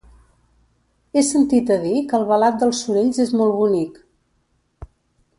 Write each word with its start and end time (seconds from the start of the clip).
He 1.17 1.21
sentit 1.25 1.67
a 1.75 1.77
dir 1.83 1.99
que 2.13 2.17
Albalat 2.19 2.57
dels 2.63 2.79
Sorells 2.85 3.19
és 3.25 3.33
molt 3.41 3.53
bonic. 3.59 4.01